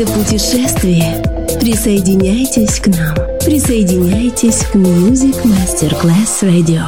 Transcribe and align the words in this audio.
Это 0.00 0.12
путешествие. 0.12 1.22
Присоединяйтесь 1.60 2.80
к 2.80 2.86
нам. 2.86 3.14
Присоединяйтесь 3.44 4.64
к 4.72 4.74
Music 4.74 5.36
Masterclass 5.44 6.40
Radio. 6.40 6.86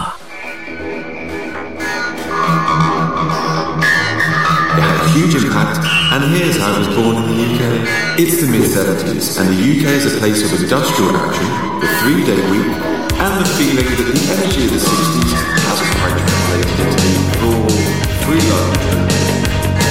Huge 5.15 5.35
impact, 5.35 5.79
and 6.11 6.25
here's 6.35 6.57
how 6.57 6.73
it 6.73 6.79
was 6.79 6.97
born 6.97 7.17
in 7.17 7.29
the 7.29 7.45
UK. 7.53 8.19
It's 8.19 8.41
the 8.41 8.47
mid 8.47 8.63
70s, 8.63 9.39
and 9.39 9.47
the 9.51 9.61
UK 9.61 9.93
is 9.93 10.07
a 10.07 10.19
place 10.19 10.43
of 10.43 10.59
industrial 10.59 11.15
action, 11.15 11.47
the 11.83 11.89
three 12.01 12.25
day 12.25 12.41
week, 12.51 12.73
and 13.21 13.45
the 13.45 13.49
feeling 13.59 13.89
that 13.95 14.09
the 14.11 14.33
energy 14.33 14.65
of 14.65 14.73
the 14.73 14.79
60s 14.79 15.52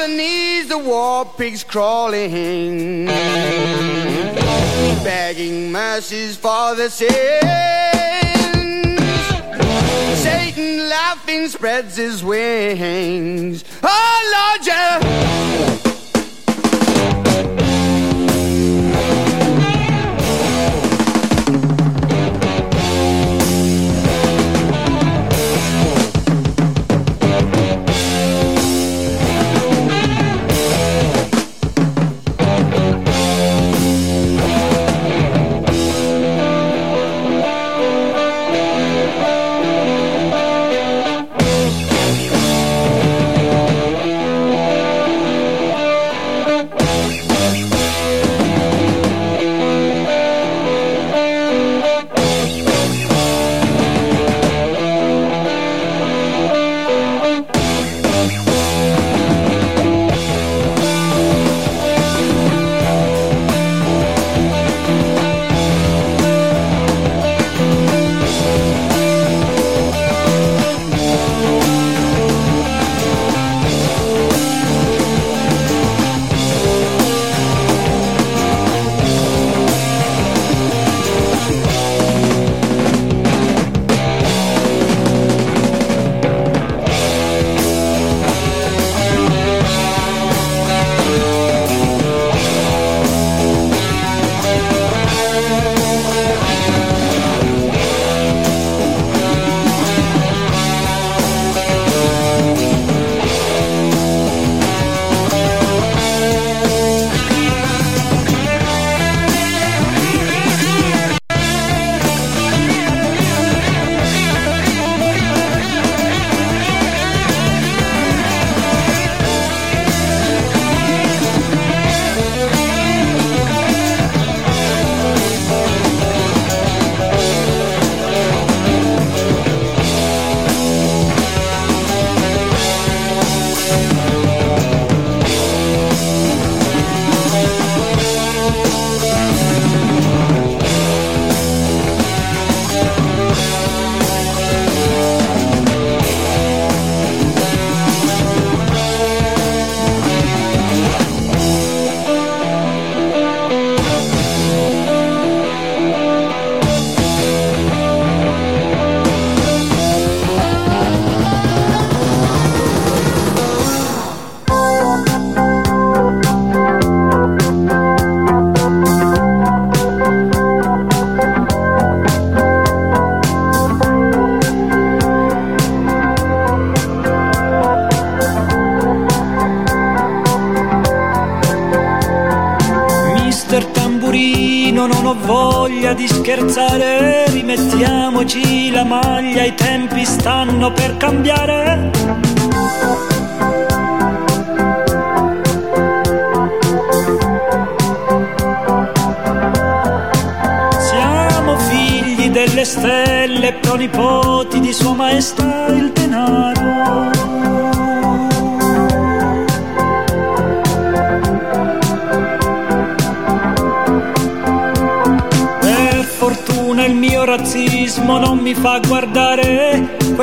Underneath 0.00 0.68
the 0.68 0.78
war 0.78 1.24
pigs 1.24 1.64
crawling, 1.64 3.06
begging 5.02 5.72
mercies 5.72 6.36
for 6.36 6.76
the 6.76 6.88
sins. 6.88 7.10
Satan 10.22 10.88
laughing 10.88 11.48
spreads 11.48 11.96
his 11.96 12.22
wings. 12.22 13.64
Oh 13.82 14.56
Lord, 14.56 14.66
yeah. 14.68 15.87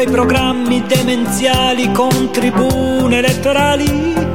Programmi 0.06 0.84
demenziali 0.86 1.92
con 1.92 2.32
tribune 2.32 3.18
elettorali. 3.18 4.35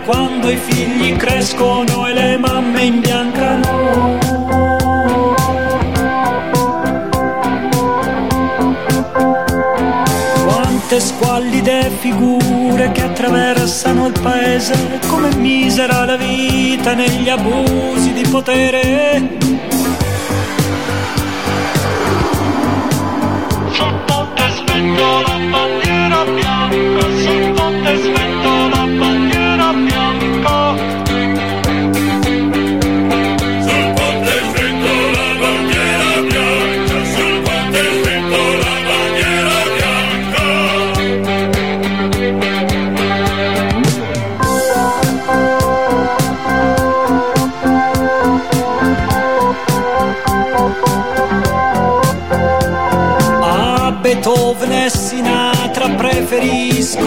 quando 0.00 0.48
i 0.50 0.56
figli 0.56 1.16
crescono 1.16 2.06
e 2.06 2.12
le 2.12 2.38
mamme 2.38 2.82
imbiancano. 2.82 4.18
Quante 10.44 11.00
squallide 11.00 11.90
figure 12.00 12.92
che 12.92 13.02
attraversano 13.02 14.06
il 14.06 14.18
paese, 14.20 15.00
come 15.08 15.34
misera 15.36 16.04
la 16.04 16.16
vita 16.16 16.94
negli 16.94 17.28
abusi 17.28 18.12
di 18.12 18.26
potere. 18.28 19.38
Sotto 23.70 24.28
te 24.34 24.50
spengo 24.56 25.20
la 25.26 25.38
bandiera 25.50 26.24
bianca, 26.24 27.00
sotto 27.00 27.70
te 27.82 27.96
spengo 27.96 28.21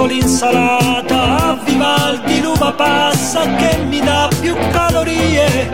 l'insalata 0.05 1.49
a 1.49 1.59
Vivaldi 1.63 2.41
l'uva 2.41 2.71
passa 2.73 3.41
che 3.55 3.77
mi 3.87 3.99
dà 3.99 4.29
più 4.39 4.55
calorie. 4.71 5.73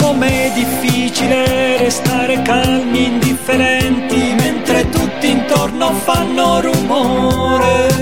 Com'è 0.00 0.52
difficile 0.54 1.78
restare 1.78 2.42
calmi 2.42 3.04
indifferenti 3.06 4.34
mentre 4.38 4.88
tutti 4.90 5.30
intorno 5.30 5.92
fanno 5.92 6.60
rumore 6.60 7.93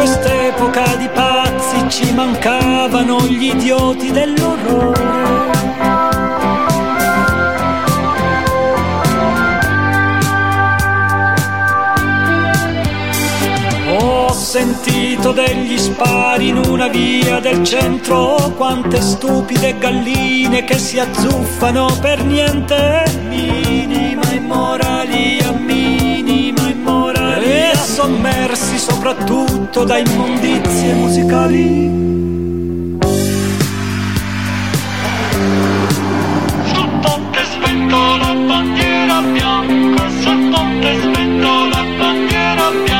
quest'epoca 0.00 0.96
di 0.96 1.08
pazzi 1.12 1.76
ci 1.90 2.14
mancavano 2.14 3.20
gli 3.26 3.50
idioti 3.50 4.10
dell'orrore. 4.10 5.18
Ho 13.98 14.32
sentito 14.32 15.32
degli 15.32 15.76
spari 15.76 16.48
in 16.48 16.56
una 16.56 16.88
via 16.88 17.38
del 17.38 17.62
centro, 17.62 18.54
quante 18.56 19.02
stupide 19.02 19.76
galline 19.76 20.64
che 20.64 20.78
si 20.78 20.98
azzuffano 20.98 21.98
per 22.00 22.24
niente, 22.24 23.04
minima 23.28 24.22
immoralità 24.32 25.39
sommersi 28.00 28.78
soprattutto 28.78 29.84
da 29.84 29.98
immondizie 29.98 30.94
musicali. 30.94 31.88
Sul 36.72 36.90
ponte 37.02 37.44
spento 37.44 38.16
la 38.16 38.34
bandiera 38.46 39.20
bianca, 39.20 40.08
sul 40.22 40.48
ponte 40.50 41.00
spento 41.02 41.66
la 41.72 41.84
bandiera 41.98 42.70
bianca. 42.70 42.99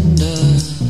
wonder 0.00 0.89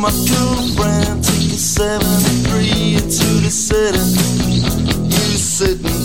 my 0.00 0.10
girlfriend, 0.10 1.22
take 1.22 1.52
a 1.52 1.60
73 1.60 2.96
into 2.96 3.28
the 3.44 3.50
city. 3.50 3.98
You 3.98 5.36
sitting 5.36 5.99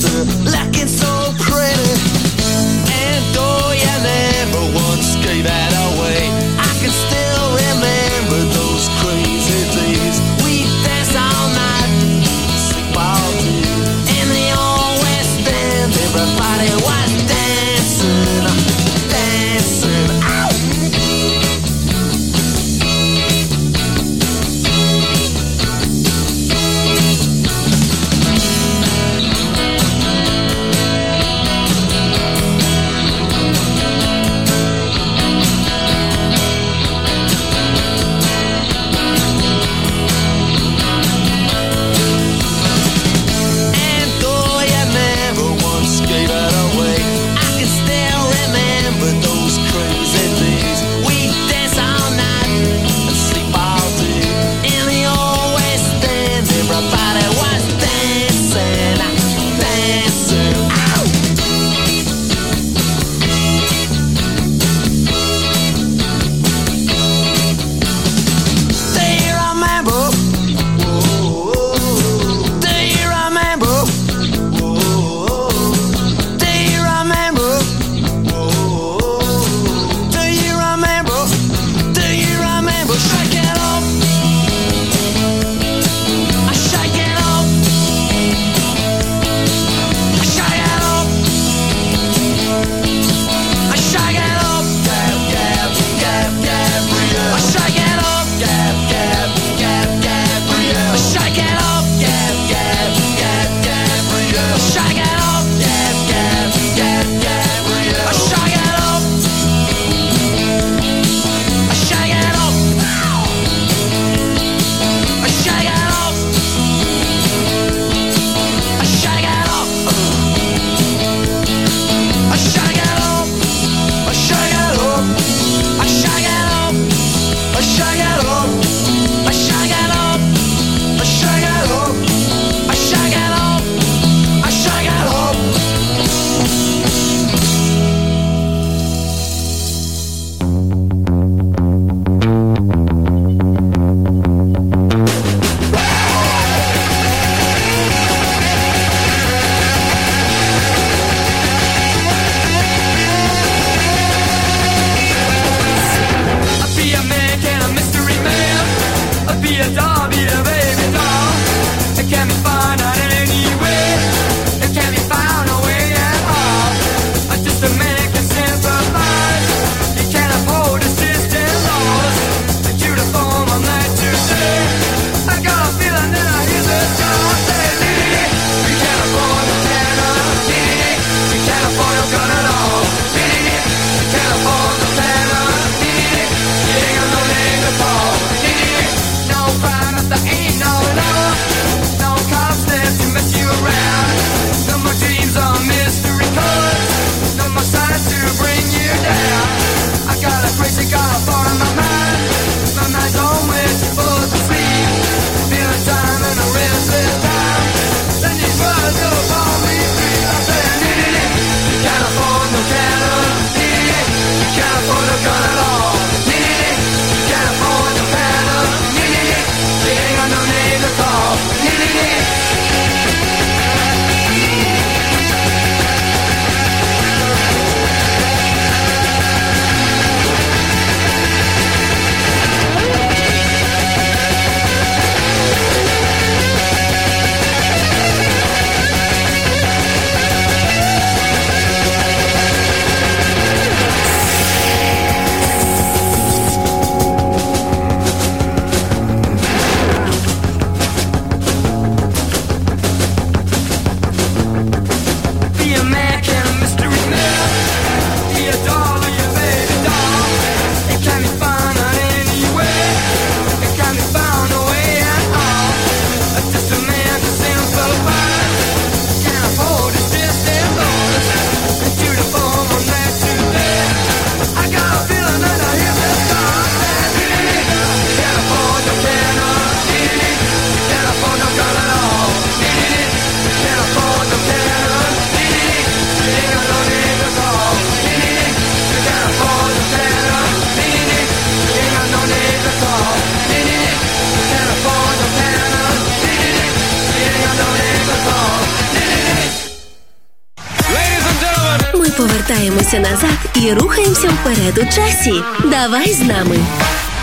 вперед 304.45 304.77
у 304.77 304.85
часі. 304.85 305.33
Давай 305.63 306.13
з 306.13 306.21
нами. 306.21 306.57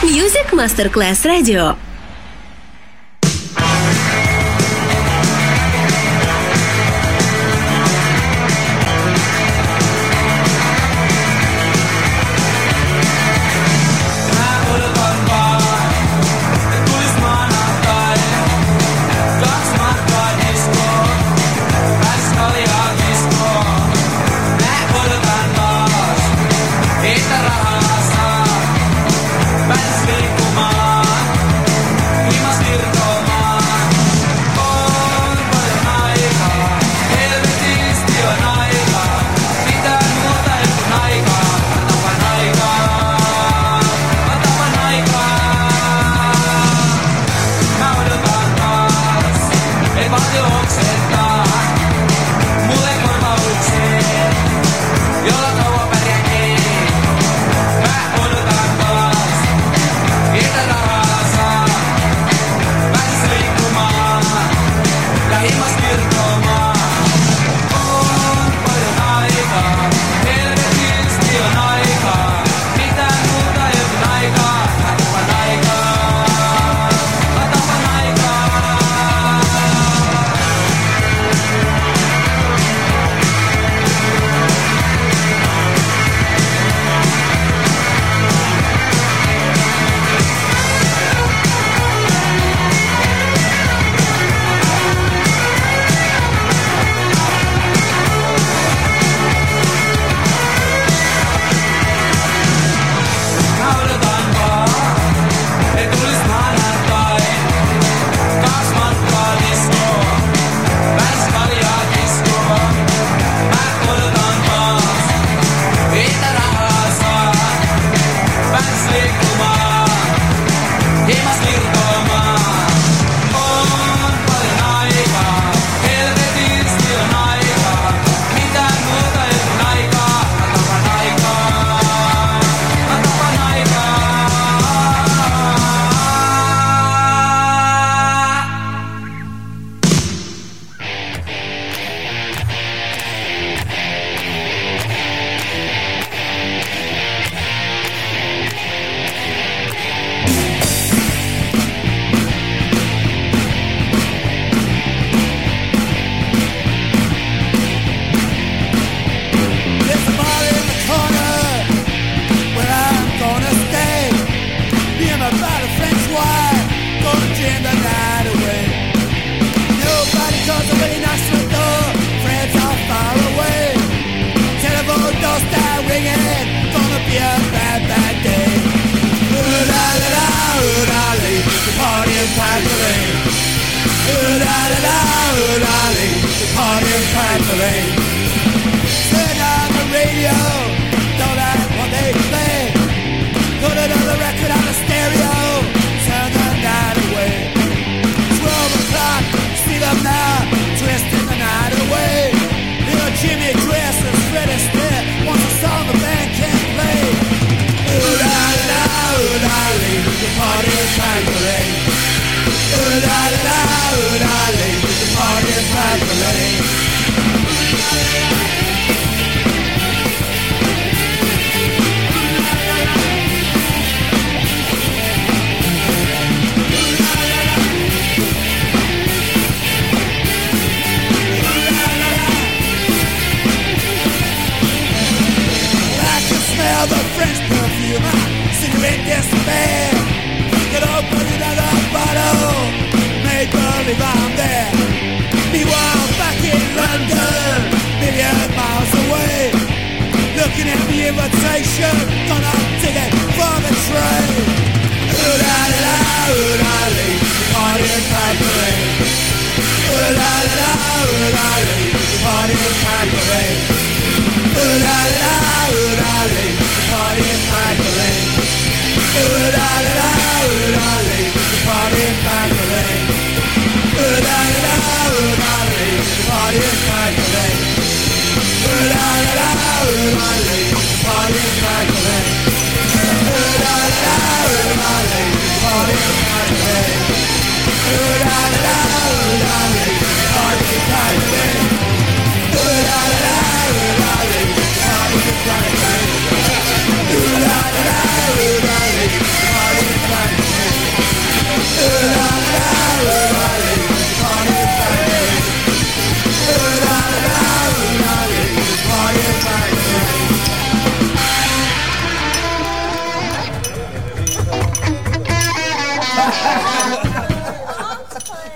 Music 0.02 0.50
Masterclass 0.52 1.26
Radio. 1.26 1.74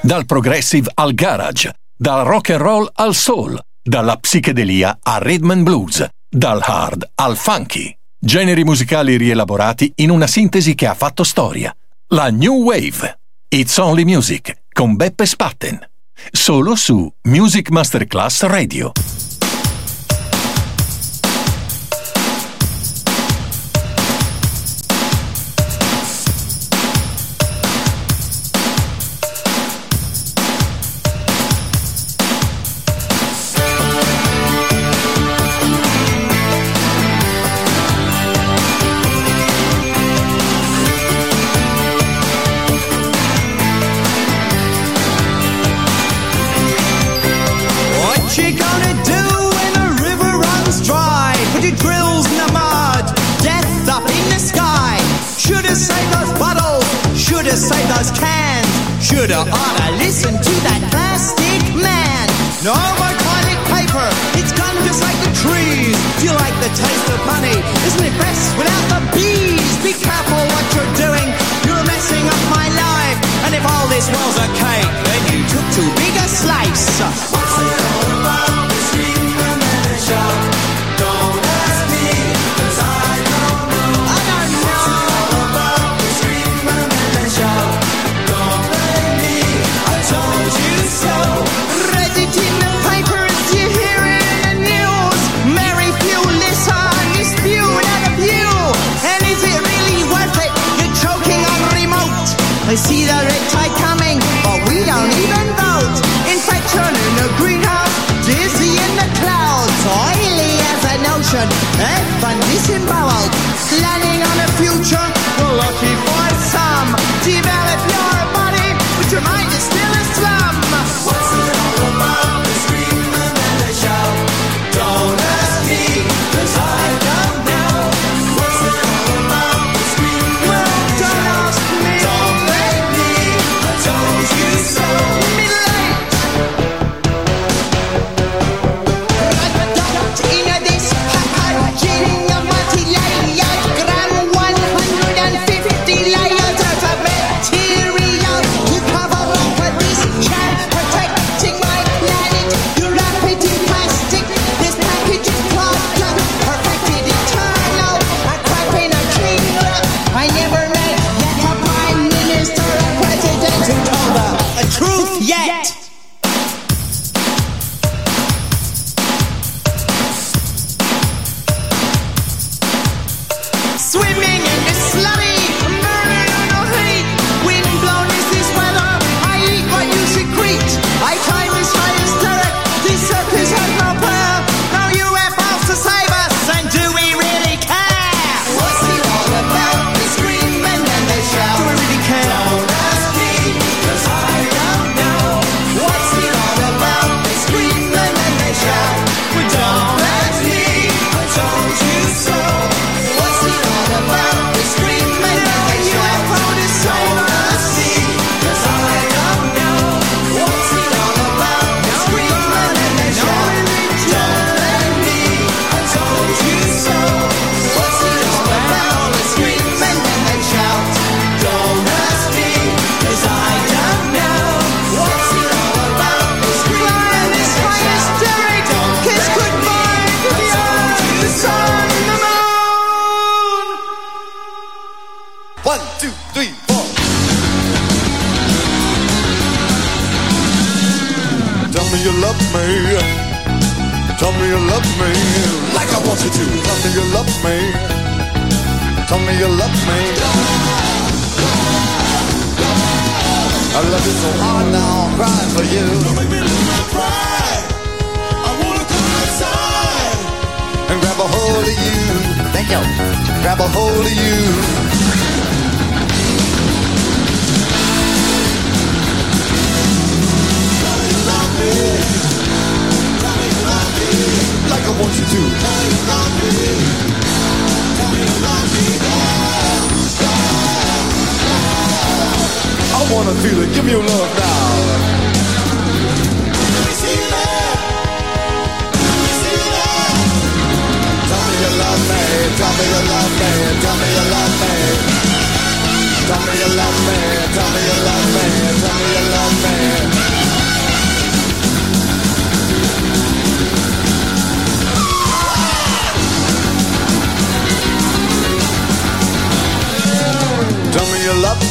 dal 0.06 0.24
progressive 0.24 0.88
al 0.94 1.14
garage, 1.14 1.74
dal 1.96 2.24
rock 2.24 2.50
and 2.50 2.60
roll 2.60 2.88
al 2.94 3.12
soul, 3.12 3.60
dalla 3.82 4.16
psichedelia 4.16 4.98
al 5.02 5.20
rhythm 5.20 5.50
and 5.50 5.64
blues, 5.64 6.06
dal 6.28 6.62
hard 6.62 7.10
al 7.16 7.36
funky. 7.36 7.92
Generi 8.16 8.62
musicali 8.62 9.16
rielaborati 9.16 9.92
in 9.96 10.10
una 10.10 10.28
sintesi 10.28 10.76
che 10.76 10.86
ha 10.86 10.94
fatto 10.94 11.24
storia. 11.24 11.74
La 12.10 12.30
New 12.30 12.62
Wave. 12.62 13.18
It's 13.48 13.76
Only 13.78 14.04
Music 14.04 14.62
con 14.72 14.94
Beppe 14.94 15.26
Spatten. 15.26 15.84
Solo 16.30 16.76
su 16.76 17.12
Music 17.22 17.70
Masterclass 17.70 18.44
Radio. 18.44 18.92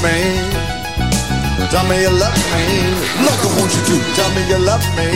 Me. 0.01 0.15
Tell 1.69 1.85
me 1.89 2.01
you 2.01 2.13
love 2.13 2.37
me. 2.53 2.63
Look, 3.25 3.39
I 3.41 3.49
want 3.57 3.71
you 3.75 3.83
to 3.89 3.95
tell 4.15 4.31
me 4.35 4.41
you 4.47 4.59
love 4.59 4.85
me. 4.95 5.09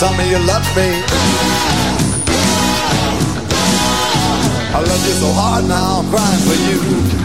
Tell 0.00 0.12
me 0.18 0.24
you 0.30 0.40
love 0.42 0.66
me. 0.74 0.88
I 4.74 4.80
love 4.80 5.02
you 5.06 5.14
so 5.22 5.30
hard 5.32 5.68
now, 5.68 6.00
I'm 6.02 6.08
crying 6.10 6.42
for 6.42 6.58
you. 6.66 6.80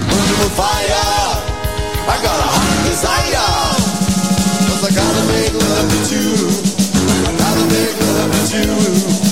Burning 0.05 0.39
with 0.41 0.53
fire. 0.53 1.29
I 2.05 2.15
got 2.21 2.37
a 2.37 2.47
hot 2.53 2.77
desire. 2.85 3.49
Cause 4.69 4.83
I 4.85 4.91
gotta 4.93 5.23
make 5.33 5.53
love 5.53 5.87
with 5.89 6.11
you. 6.13 6.29
I 7.25 7.31
gotta 7.41 7.65
make 7.73 7.95
love 8.05 8.29
with 8.29 9.23
you. 9.23 9.28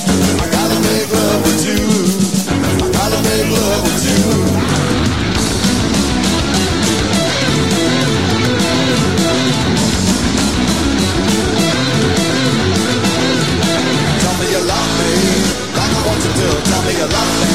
Love 17.12 17.32
me, 17.42 17.54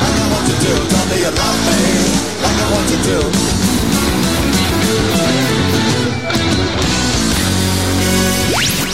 like 0.00 0.16
I 0.16 0.26
want 0.32 0.44
you 0.48 0.56
to. 0.64 0.72
Tell 0.92 1.06
me 1.10 1.16
you 1.24 1.32
love 1.32 1.58
me, 1.66 1.80
like 2.42 2.58
I 2.58 2.66
want 2.72 2.86
you 2.90 3.00
to. 3.08 3.16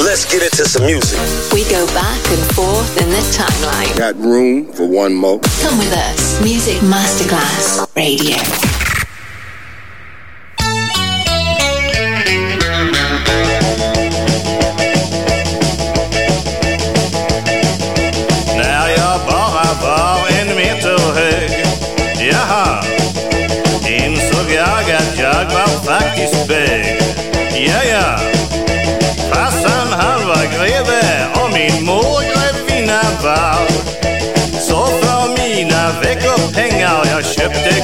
Let's 0.05 0.24
get 0.32 0.42
into 0.42 0.64
some 0.68 0.86
music. 0.86 1.18
We 1.53 1.64
go 1.68 1.86
back 1.88 2.22
and 2.30 2.55
forth 2.55 3.01
in 3.01 3.09
the 3.11 3.22
timeline. 3.36 3.96
Got 3.99 4.16
room 4.16 4.64
for 4.72 4.86
one 4.86 5.14
more? 5.14 5.40
Come 5.61 5.78
with 5.78 5.92
us. 5.92 6.40
Music 6.42 6.76
Masterclass 6.82 7.94
Radio. 7.94 8.68
Grevinna 33.29 33.59
Så 34.61 34.87
för 34.87 35.29
mina 35.29 36.01
veckopengar 36.01 37.07
jag 37.11 37.24
köpte 37.24 37.78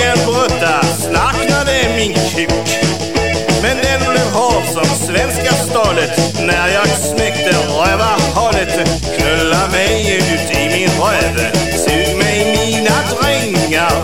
en 0.00 0.18
brutta 0.26 0.82
Snacknade 0.82 1.74
min 1.96 2.14
kuk 2.14 2.68
Men 3.62 3.76
den 3.76 4.00
blev 4.10 4.28
hård 4.32 4.64
som 4.64 4.84
svenska 4.84 5.52
stålet. 5.52 6.40
När 6.40 6.68
jag 6.68 6.88
smekte 6.88 7.50
rövarhålet 7.50 8.72
Knulla 9.16 9.68
mig 9.72 10.16
ut 10.16 10.50
i 10.58 10.64
min 10.74 10.90
röv. 11.00 11.36
Sug 11.76 12.16
mig 12.16 12.38
mina 12.56 12.96
drängar. 13.12 13.96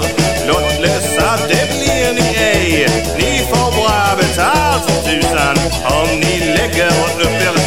Lottlösa 0.47 1.39
det 1.49 1.69
blir 1.73 2.13
ni 2.13 2.37
ej. 2.37 2.87
Ni 3.19 3.39
får 3.39 3.73
bra 3.73 4.17
betalt 4.17 4.91
för 4.91 5.11
tusan 5.11 5.57
Om 5.85 6.21
ni 6.21 6.39
lägger 6.57 6.89
upp 7.21 7.41
er 7.49 7.64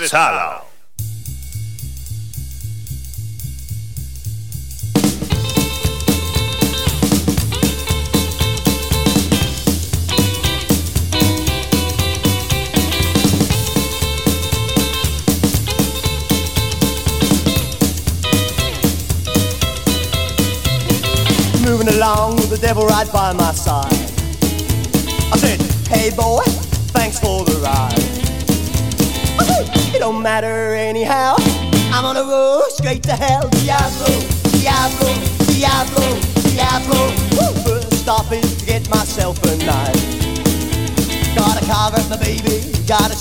Bezahler. 0.00 0.63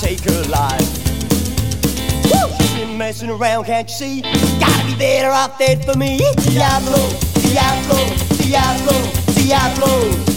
Take 0.04 0.20
her 0.26 0.44
life. 0.50 0.82
Woo! 2.26 2.58
She's 2.60 2.76
been 2.76 2.98
messing 2.98 3.30
around, 3.30 3.64
can't 3.64 3.88
you 3.88 3.96
see? 3.96 4.22
Gotta 4.60 4.86
be 4.86 4.96
better 4.98 5.30
off 5.30 5.58
dead 5.58 5.86
for 5.86 5.98
me. 5.98 6.18
Diablo, 6.42 7.10
Diablo, 7.36 8.00
Diablo, 8.38 8.96
Diablo. 9.34 10.33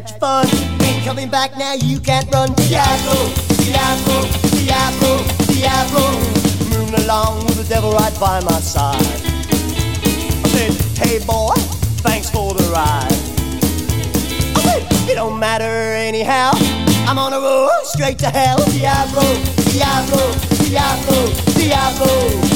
Had 0.00 0.20
fun. 0.20 0.46
Ain't 0.82 1.04
coming 1.04 1.30
back 1.30 1.56
now, 1.56 1.72
you 1.72 1.98
can't 1.98 2.30
run. 2.30 2.52
Diablo, 2.54 3.16
Diablo, 3.64 4.18
Diablo, 4.52 5.12
Diablo. 5.48 6.04
Moving 6.68 7.00
along 7.04 7.46
with 7.46 7.56
the 7.56 7.66
devil 7.68 7.92
right 7.92 8.12
by 8.20 8.40
my 8.40 8.60
side. 8.60 9.00
I 9.00 10.48
said, 10.52 10.72
hey 10.98 11.24
boy, 11.24 11.54
thanks 12.04 12.28
for 12.28 12.52
the 12.52 12.64
ride. 12.74 13.16
I 14.56 14.60
said, 14.66 15.10
it 15.10 15.14
don't 15.14 15.38
matter 15.38 15.64
anyhow. 15.64 16.50
I'm 17.08 17.18
on 17.18 17.32
a 17.32 17.40
roll 17.40 17.70
straight 17.84 18.18
to 18.18 18.28
hell. 18.28 18.58
Diablo, 18.66 19.24
Diablo, 19.72 20.24
Diablo, 20.68 21.26
Diablo. 21.54 22.55